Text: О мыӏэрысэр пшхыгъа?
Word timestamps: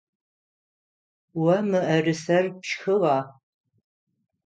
О 1.53 1.55
мыӏэрысэр 1.69 2.45
пшхыгъа? 2.59 3.17